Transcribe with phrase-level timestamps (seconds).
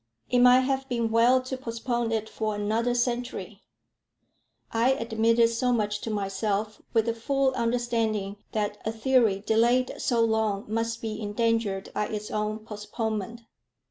[0.31, 3.61] It might have been well to postpone it for another century.
[4.71, 10.25] I admitted so much to myself, with the full understanding that a theory delayed so
[10.25, 13.41] long must be endangered by its own postponement.